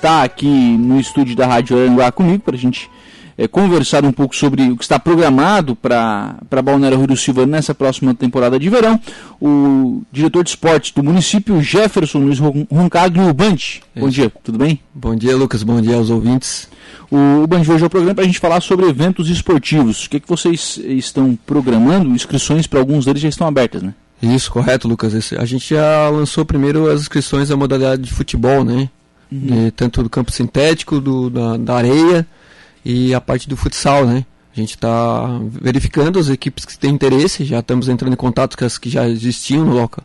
[0.00, 2.88] está aqui no estúdio da Rádio Aranguá comigo para a gente
[3.36, 7.74] é, conversar um pouco sobre o que está programado para Balneário Rio do Silva nessa
[7.74, 9.00] próxima temporada de verão.
[9.40, 13.56] O diretor de esportes do município, Jefferson Luiz Roncaglio Band.
[13.96, 14.78] Bom dia, tudo bem?
[14.94, 15.64] Bom dia, Lucas.
[15.64, 16.68] Bom dia aos ouvintes.
[17.10, 20.06] O, o Band hoje é o programa para a gente falar sobre eventos esportivos.
[20.06, 22.10] O que, é que vocês estão programando?
[22.10, 23.92] Inscrições para alguns deles já estão abertas, né?
[24.22, 25.32] Isso, correto, Lucas.
[25.32, 28.88] A gente já lançou primeiro as inscrições da modalidade de futebol, né?
[29.30, 29.70] Uhum.
[29.74, 32.26] tanto do campo sintético, do, da, da, areia
[32.84, 34.24] e a parte do futsal, né?
[34.54, 38.64] A gente está verificando as equipes que têm interesse, já estamos entrando em contato com
[38.64, 40.04] as que já existiam no local.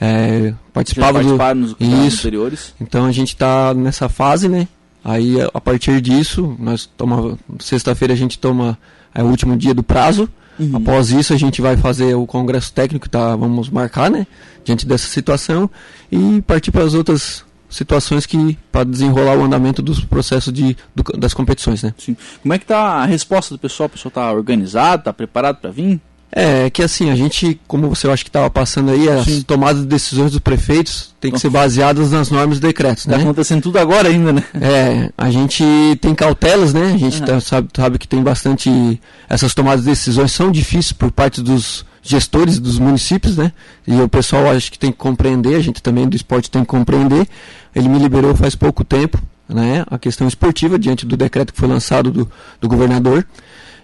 [0.00, 2.18] É, participavam do, nos isso.
[2.20, 2.74] anteriores.
[2.80, 4.66] Então a gente está nessa fase, né?
[5.04, 8.78] Aí a partir disso, nós toma sexta-feira a gente toma
[9.14, 10.28] é o último dia do prazo.
[10.58, 10.76] Uhum.
[10.76, 13.34] Após isso a gente vai fazer o congresso técnico, tá?
[13.36, 14.26] Vamos marcar, né?
[14.64, 15.68] Diante dessa situação
[16.10, 21.02] e partir para as outras situações que para desenrolar o andamento dos processos de, do,
[21.18, 21.94] das competições, né?
[21.98, 22.16] Sim.
[22.42, 23.86] Como é que tá a resposta do pessoal?
[23.86, 26.00] O pessoal está organizado, está preparado para vir?
[26.34, 29.42] É, que assim, a gente, como você acha que estava passando aí, as Sim.
[29.42, 33.16] tomadas de decisões dos prefeitos têm que ser baseadas nas normas e decretos, né?
[33.16, 34.42] Tá acontecendo tudo agora ainda, né?
[34.54, 35.62] É, a gente
[36.00, 36.92] tem cautelas, né?
[36.94, 37.26] A gente uhum.
[37.26, 38.98] tá, sabe, sabe que tem bastante...
[39.28, 43.52] Essas tomadas de decisões são difíceis por parte dos gestores dos municípios, né?
[43.86, 46.68] E o pessoal acho que tem que compreender, a gente também do esporte tem que
[46.68, 47.28] compreender.
[47.74, 49.84] Ele me liberou faz pouco tempo, né?
[49.88, 52.30] A questão esportiva, diante do decreto que foi lançado do,
[52.60, 53.24] do governador.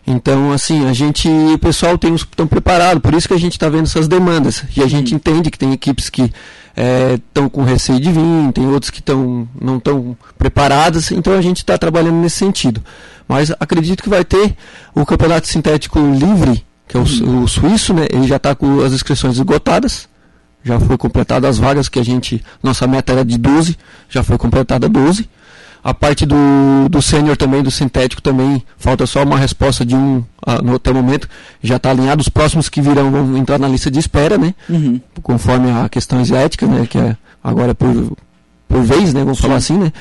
[0.06, 3.68] Então, assim, a gente, o pessoal tem estão preparado, por isso que a gente está
[3.68, 4.64] vendo essas demandas.
[4.74, 6.32] E a gente entende que tem equipes que
[7.16, 11.42] estão é, com receio de vir, tem outros que tão, não estão preparadas, então a
[11.42, 12.82] gente está trabalhando nesse sentido.
[13.28, 14.56] Mas acredito que vai ter
[14.94, 18.06] o campeonato sintético livre, que é o, o suíço, né?
[18.10, 20.08] Ele já está com as inscrições esgotadas.
[20.64, 22.42] Já foi completada as vagas que a gente.
[22.62, 23.76] Nossa meta era de 12,
[24.08, 25.28] já foi completada 12.
[25.84, 26.36] A parte do,
[26.90, 30.90] do sênior também, do sintético também, falta só uma resposta de um uh, no até
[30.90, 31.28] o momento.
[31.62, 34.54] Já está alinhado, os próximos que virão vão entrar na lista de espera, né?
[34.68, 35.00] Uhum.
[35.22, 36.86] Conforme a questão asiática, né?
[36.86, 38.16] Que é agora por,
[38.68, 39.20] por vez, né?
[39.20, 39.42] Vamos Sim.
[39.42, 39.92] falar assim, né?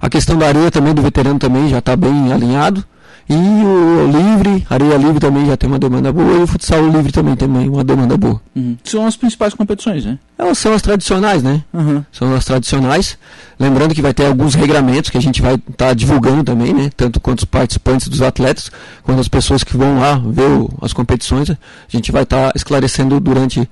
[0.00, 2.84] A questão da areia também, do veterano também já está bem alinhado.
[3.30, 7.12] E o livre, areia livre também já tem uma demanda boa e o futsal livre
[7.12, 8.40] também tem uma demanda boa.
[8.56, 8.76] Uhum.
[8.82, 10.18] São as principais competições, né?
[10.38, 11.62] Elas são as tradicionais, né?
[11.74, 12.02] Uhum.
[12.10, 13.18] São as tradicionais.
[13.60, 16.90] Lembrando que vai ter alguns regramentos que a gente vai estar tá divulgando também, né?
[16.96, 18.70] Tanto quanto os participantes dos atletas,
[19.02, 21.56] quanto as pessoas que vão lá ver o, as competições, a
[21.88, 23.68] gente vai estar tá esclarecendo durante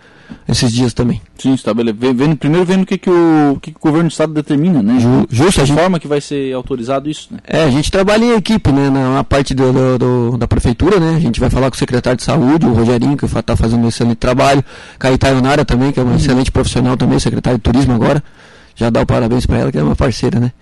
[0.48, 1.20] esses dias também.
[1.38, 1.96] Sim, estabelece.
[1.98, 4.98] Vendo, primeiro vendo o que, que, o, que, que o governo do estado determina, né?
[5.00, 5.66] Ju, justo.
[5.66, 7.38] Forma que vai ser autorizado isso, né?
[7.44, 8.88] É, a gente trabalha em equipe, né?
[8.90, 11.16] Na, parte do, do, do, da prefeitura, né?
[11.16, 13.88] A gente vai falar com o secretário de saúde, o Rogerinho, que está fazendo um
[13.88, 14.64] excelente trabalho,
[14.98, 16.16] Caetano Nara também, que é um uhum.
[16.16, 18.22] excelente profissional também, secretário de turismo agora
[18.76, 20.52] já dá o parabéns para ela, que é uma parceira, né?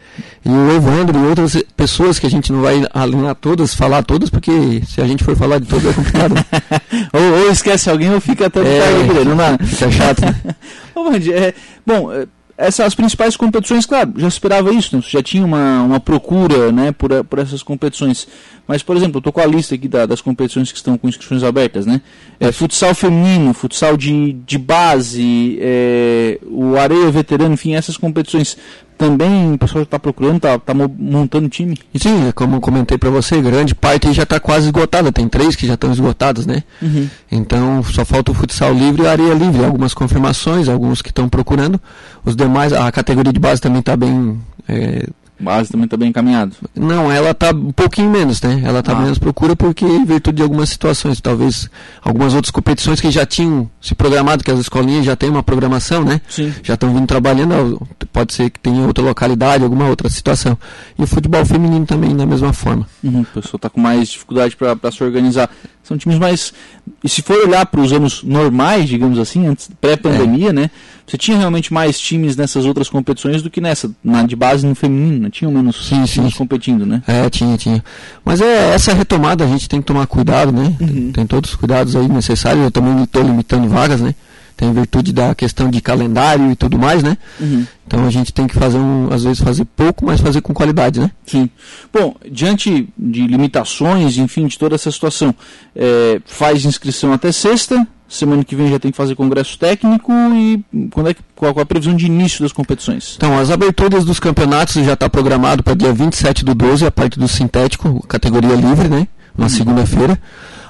[0.44, 4.30] E o Evandro e outras pessoas que a gente não vai alinhar todas, falar todas,
[4.30, 6.34] porque se a gente for falar de todas é complicado.
[6.34, 6.44] Né?
[7.12, 9.58] ou, ou, esquece alguém ou fica até é, tarde, não dá.
[9.58, 10.36] Fica chato, né?
[10.94, 11.54] Ô, é,
[11.84, 12.24] bom, é,
[12.56, 15.02] essas as principais competições, claro, já esperava isso, né?
[15.04, 18.28] já tinha uma, uma procura né, por, por essas competições.
[18.66, 21.08] Mas, por exemplo, eu estou com a lista aqui da, das competições que estão com
[21.08, 22.00] inscrições abertas, né?
[22.40, 28.56] É, futsal feminino, futsal de, de base, é, o areia veterano, enfim, essas competições
[28.96, 31.78] também o pessoal está procurando, está tá montando time?
[31.94, 35.66] Sim, como eu comentei para você, grande parte já está quase esgotada, tem três que
[35.66, 36.62] já estão esgotadas, né?
[36.80, 37.08] Uhum.
[37.30, 41.28] Então só falta o futsal livre e a areia livre, algumas confirmações, alguns que estão
[41.28, 41.80] procurando,
[42.24, 45.06] os demais, a categoria de base também está bem é,
[45.38, 46.54] base também está bem encaminhado.
[46.74, 48.62] Não, ela está um pouquinho menos, né?
[48.64, 49.00] Ela está ah.
[49.00, 51.68] menos procura porque em virtude de algumas situações, talvez
[52.02, 56.04] algumas outras competições que já tinham se programado, que as escolinhas já têm uma programação,
[56.04, 56.20] né?
[56.28, 56.52] Sim.
[56.62, 57.80] Já estão vindo trabalhando,
[58.14, 60.56] pode ser que tenha outra localidade, alguma outra situação.
[60.96, 62.86] E o futebol feminino também da mesma forma.
[63.02, 65.50] Uhum, o pessoal está com mais dificuldade para se organizar.
[65.82, 66.54] São times mais.
[67.02, 70.52] E se for olhar para os anos normais, digamos assim, antes pré-pandemia, é.
[70.52, 70.70] né?
[71.04, 74.76] Você tinha realmente mais times nessas outras competições do que nessa, na de base no
[74.76, 75.28] feminino, né?
[75.30, 76.38] Tinham menos sim, times sim.
[76.38, 77.02] competindo, né?
[77.08, 77.84] É, tinha, tinha.
[78.24, 80.74] Mas é essa retomada a gente tem que tomar cuidado, né?
[80.80, 81.10] Uhum.
[81.12, 82.62] Tem todos os cuidados aí necessários.
[82.64, 84.14] Eu também estou limitando vagas, né?
[84.56, 87.16] Tem virtude da questão de calendário e tudo mais, né?
[87.40, 87.66] Uhum.
[87.86, 91.00] Então a gente tem que fazer um, às vezes fazer pouco, mas fazer com qualidade,
[91.00, 91.10] né?
[91.26, 91.50] Sim.
[91.92, 95.34] Bom, diante de limitações, enfim, de toda essa situação,
[95.74, 97.86] é, faz inscrição até sexta.
[98.06, 101.66] Semana que vem já tem que fazer congresso técnico e quando é que, qual, a
[101.66, 103.14] previsão de início das competições?
[103.16, 107.18] Então, as aberturas dos campeonatos já está programado para dia 27 do 12, a parte
[107.18, 109.08] do sintético, categoria livre, né?
[109.36, 109.50] Na uhum.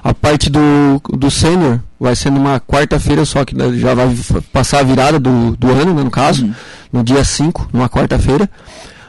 [0.04, 4.14] A parte do, do sênior vai ser numa quarta-feira só, que já vai
[4.52, 6.54] passar a virada do, do ano, né, no caso, uhum.
[6.92, 8.48] no dia 5, numa quarta-feira.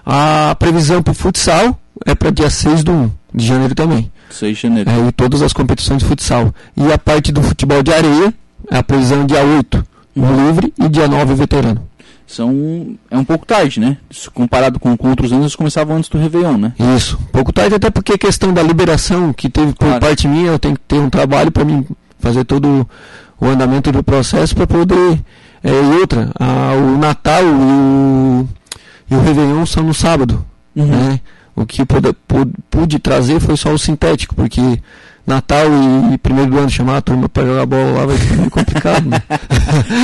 [0.05, 4.09] A previsão para o futsal é para dia 6 do 1 de janeiro também.
[4.29, 4.89] 6 de janeiro.
[4.89, 6.55] É, e todas as competições de futsal.
[6.77, 8.33] E a parte do futebol de areia,
[8.71, 11.89] é a previsão dia 8, o livre, e dia 9 o veterano.
[12.27, 13.97] São, é um pouco tarde, né?
[14.09, 16.73] Se Comparado com, com outros anos, eles começavam antes do Réveillon, né?
[16.97, 19.99] Isso, um pouco tarde, até porque a questão da liberação que teve por Claro.
[20.01, 21.85] parte minha, eu tenho que ter um trabalho para mim
[22.19, 22.87] fazer todo
[23.39, 25.19] o andamento do processo para poder.
[25.63, 28.47] É, e outra, a- o Natal e o,
[29.11, 30.43] e o Réveillon são no sábado.
[30.75, 30.85] Uhum.
[30.87, 31.19] né?
[31.55, 34.61] O que pude, pude, pude trazer foi só o sintético, porque
[35.25, 35.65] Natal
[36.13, 39.09] e, primeiro do ano chamar a turma para jogar bola lá vai ser meio complicado,
[39.09, 39.21] né?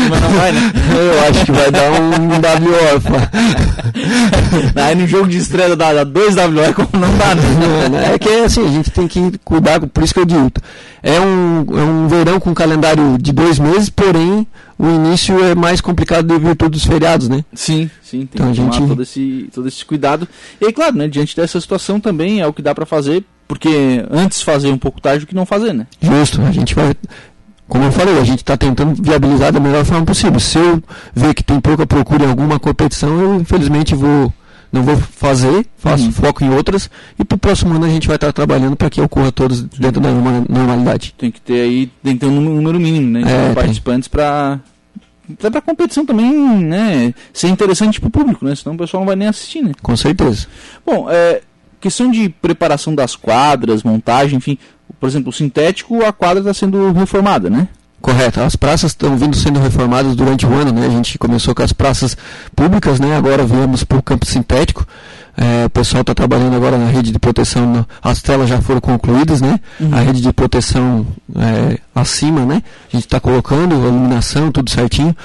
[0.09, 0.73] Mas não vai, né?
[0.95, 3.01] Eu acho que vai dar um WO.
[4.83, 7.43] Aí no jogo de estreia dá, dá 2 WE, como não dá, né?
[7.89, 7.99] Não?
[7.99, 10.51] É que assim, a gente tem que cuidar, por isso que eu digo.
[11.03, 14.47] É um, é um verão com calendário de dois meses, porém
[14.83, 17.43] o início é mais complicado devido a todos os feriados, né?
[17.53, 20.27] Sim, sim, tem Então, que a tomar gente- todo, esse, todo esse cuidado.
[20.59, 24.03] E aí, claro, né, diante dessa situação também é o que dá pra fazer, porque
[24.09, 25.85] antes fazer um pouco tarde do que não fazer, né?
[26.01, 26.93] Justo, a gente vai.
[27.67, 30.39] Como eu falei, a gente está tentando viabilizar da melhor forma possível.
[30.39, 30.83] Se eu
[31.15, 34.33] ver que tem pouca procura em alguma competição, eu infelizmente vou.
[34.73, 36.11] Não vou fazer, faço Uhum.
[36.13, 36.89] foco em outras
[37.19, 39.99] e para o próximo ano a gente vai estar trabalhando para que ocorra todos dentro
[39.99, 41.13] da norma- normalidade.
[41.17, 44.61] Tem que ter aí, tem que ter um número, mínimo, né, de É, participantes pra
[45.33, 49.15] até pra competição também, né, ser interessante pro público, né, senão o pessoal não vai
[49.15, 49.71] nem assistir, né.
[49.81, 50.47] Com certeza.
[50.85, 51.41] Bom, é,
[51.79, 54.57] questão de preparação das quadras, montagem, enfim,
[54.99, 57.67] por exemplo, o sintético, a quadra está sendo reformada, né?
[58.01, 58.41] Correto.
[58.41, 60.87] As praças estão vindo sendo reformadas durante o ano, né?
[60.87, 62.17] A gente começou com as praças
[62.55, 63.15] públicas, né?
[63.15, 64.85] Agora viemos para o campo sintético.
[65.37, 67.85] É, o pessoal está trabalhando agora na rede de proteção.
[68.01, 69.59] As telas já foram concluídas, né?
[69.79, 69.93] Uhum.
[69.93, 71.05] A rede de proteção
[71.35, 72.61] é, acima, né?
[72.91, 75.15] A gente está colocando a iluminação, tudo certinho,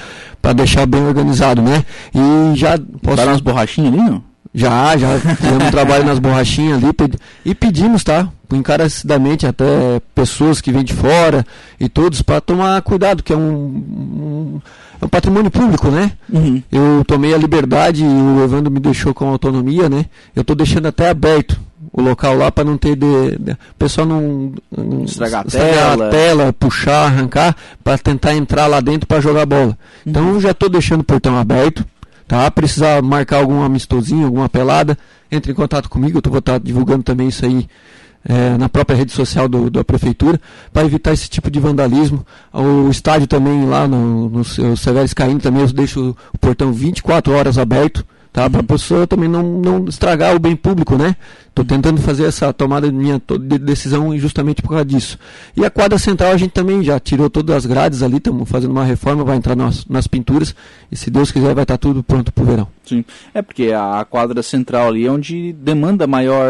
[0.41, 1.83] para deixar bem organizado, né?
[2.13, 4.23] E já posso Botaram umas borrachinhas ali, não?
[4.59, 6.93] Já, já fizemos um trabalho nas borrachinhas ali
[7.45, 8.27] e pedimos, tá?
[8.51, 9.65] Encarecidamente até
[10.15, 11.45] pessoas que vêm de fora
[11.79, 14.61] e todos para tomar cuidado, que é um, um,
[15.01, 16.11] é um patrimônio público, né?
[16.31, 16.61] Uhum.
[16.71, 20.05] Eu tomei a liberdade e o Evandro me deixou com autonomia, né?
[20.35, 21.59] Eu tô deixando até aberto
[21.91, 25.91] o local lá para não ter de, de- o pessoal não, não Estragar a estragar
[25.97, 26.07] tela.
[26.07, 29.77] a tela, puxar, arrancar para tentar entrar lá dentro para jogar bola.
[30.05, 31.85] Então eu já tô deixando o portão aberto,
[32.27, 32.49] tá?
[32.51, 34.97] Precisar marcar algum amistosinho, alguma pelada,
[35.31, 37.67] entre em contato comigo, eu vou estar divulgando também isso aí
[38.27, 40.39] é, na própria rede social do, da prefeitura
[40.73, 42.25] para evitar esse tipo de vandalismo.
[42.53, 47.57] O estádio também lá no, no Severo Caindo também eu deixo o portão 24 horas
[47.57, 48.05] aberto,
[48.37, 48.47] tá?
[48.47, 51.15] Para a pessoa também não, não estragar o bem público, né?
[51.55, 55.17] Tô tentando fazer essa tomada de minha de decisão justamente por causa disso.
[55.55, 58.69] E a quadra central a gente também já tirou todas as grades ali, estamos fazendo
[58.69, 60.53] uma reforma, vai entrar nas, nas pinturas
[60.91, 62.67] e se Deus quiser vai estar tudo pronto pro verão.
[62.85, 63.03] Sim.
[63.33, 66.47] É porque a quadra central ali é onde demanda maior,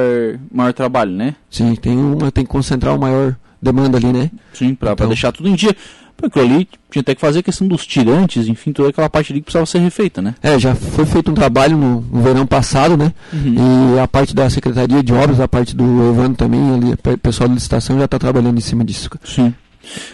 [0.52, 1.36] maior trabalho, né?
[1.50, 4.30] Sim, tem uma tem que concentrar uma maior demanda ali, né?
[4.52, 5.74] Sim, pra Então- deixar tudo em dia.
[6.18, 9.40] Porque ali tinha até que fazer a questão dos tirantes, enfim, toda aquela parte ali
[9.40, 10.34] que precisava ser refeita, né?
[10.42, 13.14] É, já foi feito um trabalho no, no verão passado, né?
[13.32, 13.94] Uhum.
[13.96, 17.48] E a parte da Secretaria de Obras, a parte do Evandro também, ali, o pessoal
[17.48, 19.10] da licitação já está trabalhando em cima disso.
[19.24, 19.54] Sim.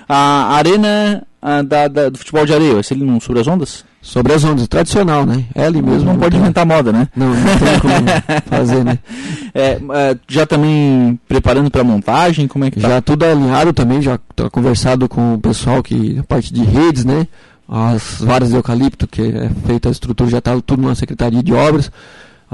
[0.07, 3.47] A arena ah, da, da- do futebol de areia, vai ser ali no Sobre as
[3.47, 3.85] Ondas?
[4.03, 5.45] Sobre as ondas, tradicional, né?
[5.55, 6.11] É ali mesmo.
[6.11, 7.07] não pode inventar moda, né?
[7.15, 7.93] Não, não tem como
[8.47, 8.99] fazer, né?
[9.53, 12.89] É, é, já também preparando para montagem, como é que tá?
[12.89, 17.05] Já tudo alinhado também, já tá conversado com o pessoal que a parte de redes,
[17.05, 17.25] né?
[17.67, 21.53] As varas de eucalipto, que é feita a estrutura, já está tudo na Secretaria de
[21.53, 21.89] Obras.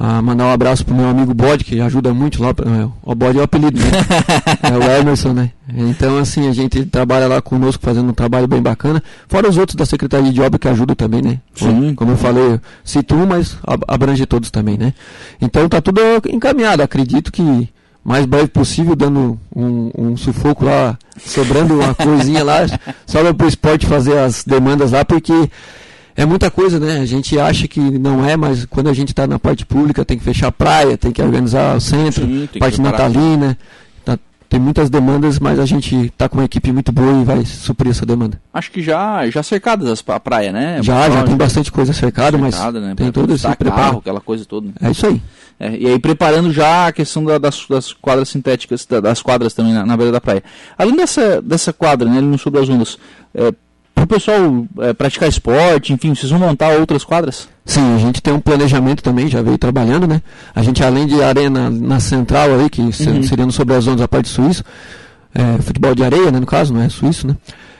[0.01, 2.53] Ah, mandar um abraço pro meu amigo Bode, que ajuda muito lá.
[2.53, 3.87] pra- é, O Bode é o apelido, né?
[4.63, 5.51] é o Emerson, né?
[5.75, 9.03] Então, assim, a gente trabalha lá conosco fazendo um trabalho bem bacana.
[9.27, 11.39] Fora os outros da Secretaria de Obra que ajudam também, né?
[11.53, 11.93] Sim.
[11.95, 14.93] Como eu falei, cito um, mas ab- abrange todos também, né?
[15.41, 16.81] Então tá tudo encaminhado.
[16.81, 17.67] Acredito que
[18.01, 22.59] mais breve possível, dando um, um sufoco lá, sobrando uma coisinha lá,
[23.05, 25.33] sobra pro esporte fazer as demandas lá, porque
[26.21, 26.99] é muita coisa, né?
[26.99, 30.17] A gente acha que não é, mas quando a gente está na parte pública, tem
[30.17, 33.57] que fechar a praia, tem que organizar o centro, Sim, parte natalina.
[34.03, 34.17] tá-
[34.49, 37.91] tem muitas demandas, mas a gente está com uma equipe muito boa e vai suprir
[37.91, 38.41] essa demanda.
[38.53, 40.79] Acho que já, já cercadas as, a praia, né?
[40.81, 42.93] já, já tem bastante coisa cercada, mas né?
[42.95, 43.81] tem todo esse preparo.
[43.81, 44.69] carro, aquela coisa toda.
[44.81, 45.21] É isso aí.
[45.59, 49.53] É, e aí preparando já a questão da- das, das quadras sintéticas, da- das quadras
[49.53, 50.43] também na, na beira da praia.
[50.77, 52.97] Além dessa, dessa quadra, né, ali no Sobre as Ondas,
[53.35, 53.53] é,
[53.99, 57.49] para o pessoal é, praticar esporte, enfim, vocês vão montar outras quadras?
[57.65, 60.21] Sim, a gente tem um planejamento também, já veio trabalhando, né?
[60.55, 62.91] A gente, além de arena na central ali, que Uhum.
[62.91, 64.63] seria no sobre as ondas a parte suíço,
[65.35, 67.35] é, futebol de areia, né, no caso, não é suíço, né?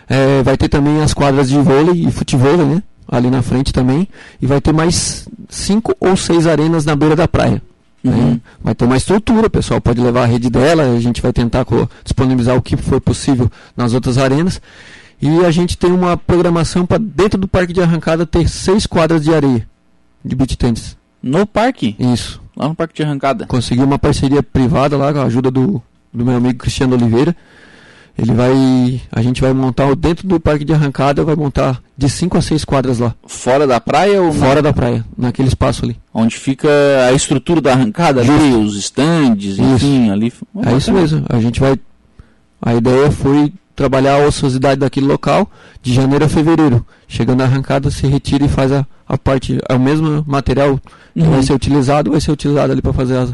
[0.10, 2.84] É, vai ter também as quadras de vôlei e futebol, né?
[3.08, 4.08] Ali na frente também.
[4.42, 7.62] E vai ter mais cinco ou seis arenas na beira da praia.
[8.04, 8.14] Né?
[8.14, 8.40] Uhum.
[8.64, 11.66] Vai ter uma estrutura, o pessoal pode levar a rede dela, a gente vai tentar
[12.04, 14.62] disponibilizar o que for possível nas outras arenas.
[15.22, 19.24] E a gente tem uma programação para dentro do parque de arrancada ter seis quadras
[19.24, 19.68] de areia
[20.24, 20.98] de beach tennis.
[21.22, 21.96] No parque?
[22.00, 22.42] Isso.
[22.56, 23.46] Lá no parque de arrancada.
[23.46, 25.82] Consegui uma parceria privada lá com a ajuda do,
[26.14, 27.36] do meu amigo Cristiano Oliveira.
[28.18, 29.02] Ele vai.
[29.12, 32.66] A gente vai montar dentro do parque de arrancada, vai montar de 5 a 6
[32.66, 33.16] quadras lá.
[33.26, 34.62] Fora da praia ou Fora na...
[34.62, 35.98] da praia, naquele espaço ali.
[36.14, 36.70] Onde fica
[37.08, 38.44] a estrutura da arrancada Justo.
[38.44, 40.12] ali, os estandes, enfim, isso.
[40.12, 40.34] ali.
[40.54, 41.26] Oh, é isso mesmo.
[41.30, 41.80] A gente vai.
[42.62, 45.50] A ideia foi trabalhar a ociosidade daquele local
[45.82, 46.86] de janeiro a fevereiro.
[47.08, 49.58] Chegando na arrancada, se retira e faz a, a parte.
[49.70, 50.78] É o mesmo material
[51.14, 51.32] que uhum.
[51.32, 53.34] vai ser utilizado, vai ser utilizado ali para fazer as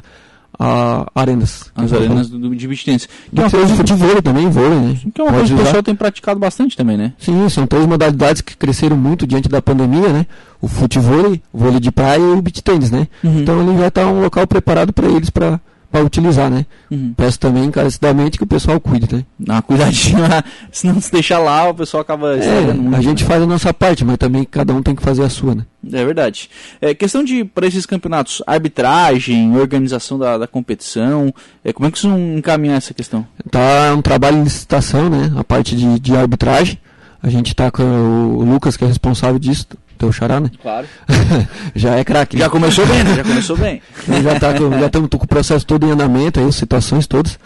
[0.60, 1.72] a, arenas.
[1.76, 3.10] As arenas do, de beach tennis.
[3.34, 4.98] Que é uma coisa de vôlei também, vôlei, né?
[5.16, 7.14] Que é uma coisa que o pessoal tem praticado bastante também, né?
[7.18, 10.28] Sim, são três modalidades que cresceram muito diante da pandemia, né?
[10.62, 13.08] O futevôlei, o vôlei de praia e o beach tennis, né?
[13.24, 13.40] Uhum.
[13.40, 15.60] Então ele vai estar um local preparado para eles para
[15.92, 16.66] para utilizar, né?
[16.90, 17.14] Uhum.
[17.16, 19.26] Peço também encarecidamente que o pessoal cuide, né?
[19.40, 23.24] Dá uma cuidadinha, se não se deixar lá, o pessoal acaba é, muito, A gente
[23.24, 23.30] né?
[23.30, 25.66] faz a nossa parte, mas também cada um tem que fazer a sua, né?
[25.92, 26.50] É verdade.
[26.82, 32.00] É, questão de, para esses campeonatos, arbitragem, organização da, da competição, é, como é que
[32.00, 33.26] vocês vão encaminhar essa questão?
[33.50, 35.32] Tá um trabalho de licitação, né?
[35.38, 36.80] A parte de, de arbitragem.
[37.22, 39.66] A gente está com o Lucas, que é responsável disso,
[39.96, 40.50] teu xará, né?
[40.62, 40.88] Claro.
[41.76, 42.38] já é craque.
[42.38, 43.16] Já começou bem, né?
[43.16, 43.82] Já começou bem.
[44.24, 47.40] já tá com, já estamos com o processo todo em andamento, aí, as situações todas.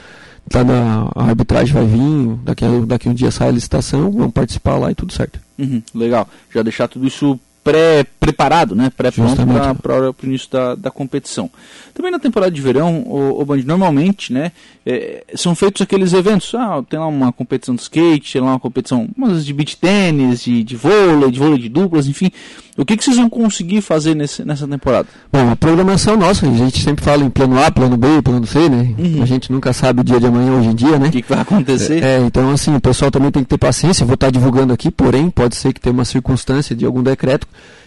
[0.49, 4.33] Tá na, a arbitragem vai vir, daqui a, daqui um dia sai a licitação, vamos
[4.33, 5.39] participar lá e tudo certo.
[5.59, 6.27] Uhum, legal.
[6.53, 8.91] Já deixar tudo isso pré-preparado, né?
[8.95, 9.41] Pré-pronto
[9.81, 11.49] para o início da, da competição.
[11.93, 14.53] Também na temporada de verão, o, o Band, normalmente, né,
[14.85, 16.55] é, são feitos aqueles eventos.
[16.55, 20.43] Ah, tem lá uma competição de skate, tem lá uma competição umas de beach tênis,
[20.43, 22.31] de, de vôlei, de vôlei de duplas, enfim.
[22.77, 25.09] O que, que vocês vão conseguir fazer nesse, nessa temporada?
[25.29, 28.69] Bom, a programação nossa, a gente sempre fala em plano A, plano B, plano C,
[28.69, 28.95] né?
[28.97, 29.21] Uhum.
[29.21, 31.09] A gente nunca sabe o dia de amanhã hoje em dia, né?
[31.09, 32.01] O que, que vai acontecer?
[32.01, 35.29] É, então assim, o pessoal também tem que ter paciência, vou estar divulgando aqui, porém,
[35.29, 37.45] pode ser que tenha uma circunstância de algum decreto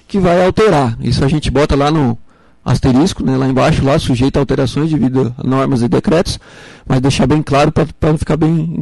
[0.09, 0.97] que vai alterar.
[1.01, 2.19] Isso a gente bota lá no
[2.65, 6.39] asterisco, né, lá embaixo, lá sujeito a alterações devido a normas e decretos,
[6.87, 8.81] mas deixar bem claro para ficar bem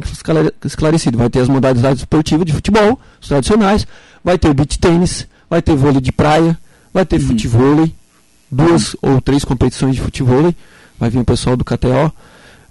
[0.63, 1.17] esclarecido.
[1.17, 3.87] Vai ter as modalidades esportivas de futebol, os tradicionais,
[4.23, 6.57] vai ter o beach tênis, vai ter vôlei de praia,
[6.93, 7.27] vai ter uhum.
[7.27, 7.93] futevôlei,
[8.51, 10.55] duas ou três competições de futevôlei,
[10.99, 12.13] vai vir o pessoal do KTO,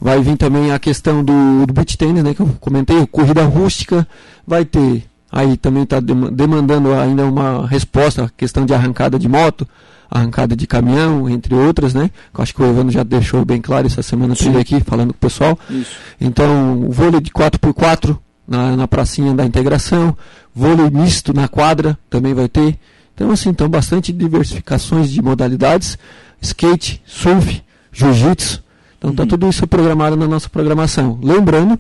[0.01, 4.07] vai vir também a questão do, do beach tênis, né, que eu comentei, corrida rústica,
[4.47, 9.67] vai ter Aí também está demandando ainda uma resposta, questão de arrancada de moto,
[10.11, 12.11] arrancada de caminhão, entre outras, né?
[12.35, 15.19] Eu acho que o Evandro já deixou bem claro essa semana teve aqui falando com
[15.19, 15.57] o pessoal.
[15.71, 15.93] Isso.
[16.21, 20.17] Então, o vôlei de 4x4 na, na pracinha da integração,
[20.53, 22.77] vôlei misto na quadra também vai ter.
[23.15, 25.97] Então, assim, então bastante diversificações de modalidades,
[26.41, 28.65] skate, surf, jiu-jitsu.
[28.99, 29.29] Então, está uhum.
[29.29, 31.21] tudo isso programado na nossa programação.
[31.23, 31.79] Lembrando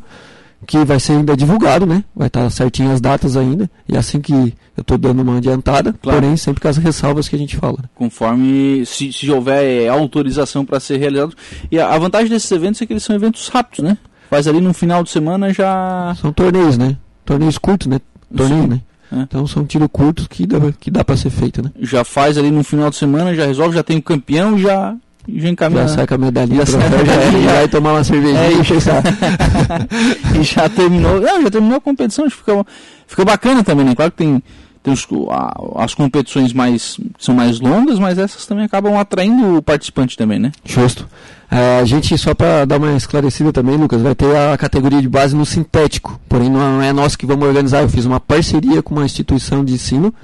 [0.66, 2.04] que vai ser ainda divulgado, né?
[2.14, 3.70] Vai estar certinho as datas ainda.
[3.88, 6.20] E assim que eu estou dando uma adiantada, claro.
[6.20, 7.78] porém sempre com as ressalvas que a gente fala.
[7.82, 7.88] Né?
[7.94, 11.34] Conforme se, se houver autorização para ser realizado.
[11.70, 13.96] E a, a, vantagem desses eventos é que eles são eventos rápidos, né?
[14.28, 16.14] Faz ali no final de semana já.
[16.20, 16.96] São torneios, né?
[17.24, 18.00] Torneios curtos, né?
[18.34, 18.68] Torneio, Sim.
[18.68, 18.80] né?
[19.12, 19.22] É.
[19.22, 21.72] Então são tiros curtos que dá, que dá para ser feito, né?
[21.80, 24.94] Já faz ali no final de semana, já resolve, já tem o campeão, já
[25.28, 25.82] já encaminha.
[25.82, 28.52] Já sai com a medalhinha, já, troféu, já, já vai tomar uma cervejinha é,
[30.40, 31.20] e já terminou.
[31.20, 32.66] Não, já terminou a competição, acho que fica,
[33.06, 33.94] fica bacana também, né?
[33.94, 34.42] Claro que tem,
[34.82, 39.62] tem os, a, as competições mais são mais longas, mas essas também acabam atraindo o
[39.62, 40.52] participante também, né?
[40.64, 41.06] Justo.
[41.50, 45.08] É, a gente, só para dar uma esclarecida também, Lucas, vai ter a categoria de
[45.08, 46.18] base no sintético.
[46.28, 47.82] Porém, não é nós que vamos organizar.
[47.82, 50.14] Eu fiz uma parceria com uma instituição de ensino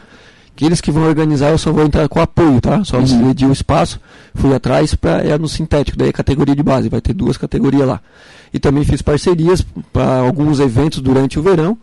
[0.57, 2.83] Aqueles que vão organizar eu só vou entrar com apoio, tá?
[2.83, 3.07] Só uhum.
[3.07, 4.01] cedi o espaço,
[4.35, 7.87] fui atrás para é no sintético, daí é categoria de base, vai ter duas categorias
[7.87, 8.01] lá.
[8.55, 9.61] E também fiz parcerias
[9.93, 11.77] para alguns eventos durante o verão,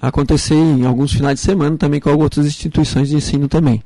[0.00, 3.82] acontecer em alguns finais de semana também com outras instituições de ensino também.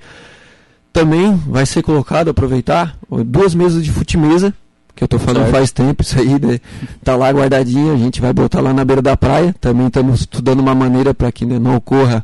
[0.93, 4.53] Também vai ser colocado, aproveitar, duas mesas de futimesa,
[4.95, 5.55] que eu estou falando certo.
[5.55, 6.61] faz tempo, isso aí né,
[7.03, 10.61] tá lá guardadinha, a gente vai botar lá na beira da praia, também estamos estudando
[10.61, 12.23] uma maneira para que né, não ocorra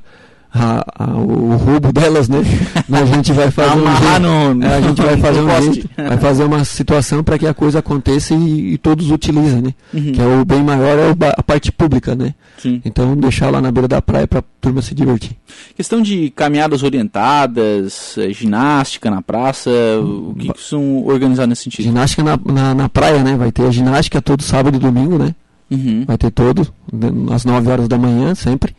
[0.58, 2.38] a, a, o roubo delas, né?
[2.90, 6.44] a gente vai fazer um jeito, no, a gente vai fazer um jeito, vai fazer
[6.44, 9.74] uma situação para que a coisa aconteça e, e todos utilizem, né?
[9.92, 10.12] Uhum.
[10.12, 12.34] Que é o bem maior é a parte pública, né?
[12.58, 12.80] Sim.
[12.84, 15.36] Então deixar lá na beira da praia para turma se divertir.
[15.76, 19.70] Questão de caminhadas orientadas, eh, ginástica na praça,
[20.00, 21.84] o que, que são organizados nesse sentido?
[21.84, 23.36] Ginástica na, na, na, praia, né?
[23.36, 25.34] Vai ter a ginástica todo sábado e domingo, né?
[25.70, 26.04] Uhum.
[26.06, 27.08] Vai ter todo, né?
[27.34, 28.74] às 9 horas da manhã, sempre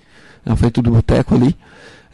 [0.47, 1.55] na frente do boteco ali.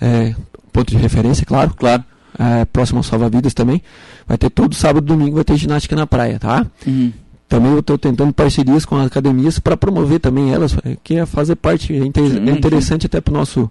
[0.01, 0.33] É,
[0.71, 1.73] ponto de referência, claro.
[1.77, 2.03] Claro.
[2.37, 3.81] é, próximo ao Salva Vidas também.
[4.27, 6.65] Vai ter todo sábado e domingo, vai ter ginástica na praia, tá?
[6.85, 7.13] Uhum.
[7.47, 11.25] Também eu estou tentando parcerias com as academias para promover também elas, é, que é
[11.25, 13.69] fazer parte, é, inter Sim, é interessante até para o nosso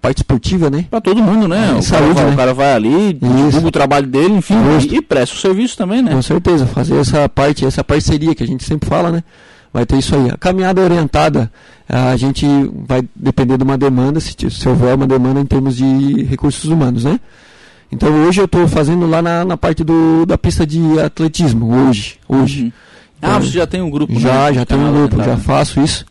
[0.00, 0.86] parte esportiva, né?
[0.90, 1.56] Pra todo mundo, né?
[1.56, 2.32] É, o, cara saúde, vai, né?
[2.32, 4.94] o cara vai ali, divulga o trabalho dele, enfim, Justo.
[4.94, 6.12] e, e presta o serviço também, né?
[6.12, 9.24] Com certeza, fazer essa parte, essa parceria que a gente sempre fala, né?
[9.74, 10.30] Vai ter isso aí.
[10.30, 11.50] A caminhada orientada,
[11.88, 12.46] a gente
[12.86, 17.02] vai depender de uma demanda, se, se houver uma demanda em termos de recursos humanos,
[17.02, 17.18] né?
[17.90, 22.18] Então hoje eu estou fazendo lá na, na parte do, da pista de atletismo, hoje.
[22.28, 22.62] Hoje.
[22.62, 22.72] Uhum.
[23.20, 24.54] Ah, você já tem um grupo, Já, né?
[24.54, 26.04] já tenho um grupo, já faço isso.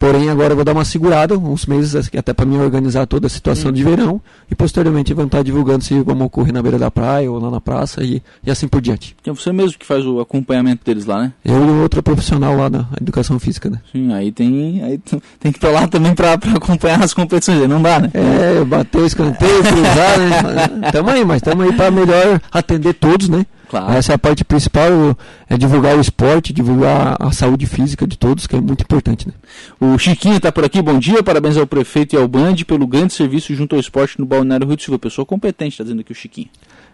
[0.00, 3.26] Porém, agora eu vou dar uma segurada, uns meses, assim, até para me organizar toda
[3.26, 4.18] a situação de verão.
[4.50, 7.60] E posteriormente vou estar divulgando se vamos ocorrer na beira da praia ou lá na
[7.60, 9.14] praça e, e assim por diante.
[9.26, 11.32] É você mesmo que faz o acompanhamento deles lá, né?
[11.44, 13.78] Eu e outra profissional lá na educação física, né?
[13.92, 14.98] Sim, aí tem, aí
[15.38, 18.10] tem que estar lá também pra acompanhar as competições, não dá, né?
[18.14, 20.88] É, bater o escanteio, cruzar, né?
[20.92, 23.44] Tamo aí, mas tamo aí para melhor atender todos, né?
[23.70, 23.92] Claro.
[23.92, 25.16] Essa é a parte principal,
[25.48, 29.34] é divulgar o esporte, divulgar a saúde física de todos, que é muito importante, né?
[29.78, 33.12] O Chiquinho está por aqui, bom dia, parabéns ao prefeito e ao Band pelo grande
[33.12, 34.98] serviço junto ao esporte no Balneário Rio do Silva.
[34.98, 36.48] Pessoa competente, está dizendo aqui o Chiquinho.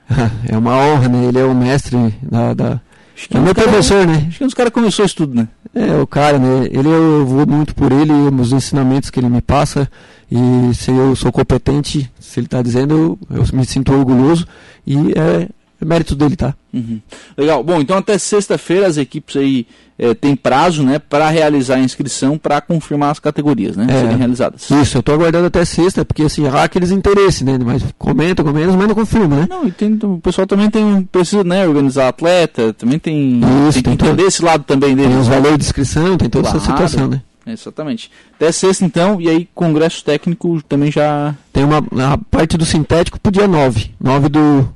[0.47, 1.25] É uma honra, né?
[1.25, 2.52] Ele é o mestre da...
[2.52, 2.73] da...
[2.75, 2.80] É
[3.14, 4.26] Chiquinho meu cara- professor, né?
[4.28, 5.49] Acho que um dos caras começou isso tudo, né?
[5.75, 6.66] É, o cara, né?
[6.71, 9.90] Ele eu vou muito por ele, os ensinamentos que ele me passa.
[10.30, 14.47] E se eu sou competente, se ele está dizendo, eu, eu me sinto orgulhoso.
[14.87, 15.49] E é,
[15.80, 16.54] é mérito dele, tá?
[16.73, 17.00] Uhum.
[17.37, 17.62] Legal.
[17.62, 19.66] Bom, então até sexta-feira as equipes aí
[19.99, 24.00] eh, têm prazo, né, para realizar a inscrição para confirmar as categorias, né, É.
[24.02, 24.71] serem realizadas.
[24.71, 27.59] Isso, eu tô aguardando até sexta, porque assim, há aqueles interesses, né?
[27.64, 29.47] Mas comenta, comenta, mas não confirma, né?
[29.49, 33.73] Não, e tem, o pessoal também tem precisa, né, organizar atleta, também tem, Isso, tem
[33.73, 35.23] que tem entender todo- esse lado também Tem deles.
[35.23, 36.73] os valores de inscrição, tem toda essa Claro.
[36.88, 37.23] situação, né?
[37.47, 38.11] Exatamente.
[38.35, 41.78] Até sexta então, e aí congresso técnico também já Tem uma
[42.12, 43.92] a parte do sintético pro dia 9.
[44.00, 44.68] 9 do,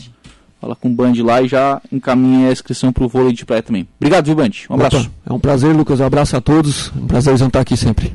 [0.61, 3.63] Fala com o Band lá e já encaminha a inscrição para o vôlei de praia
[3.63, 3.87] também.
[3.99, 4.49] Obrigado, viu, Band?
[4.69, 4.97] Um abraço.
[4.97, 5.99] Opa, É um prazer, Lucas.
[5.99, 6.91] Um abraço a todos.
[6.95, 8.13] Um prazer estar aqui sempre.